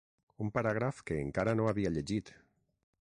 [0.45, 2.33] Un paràgraf que encara no havia llegit.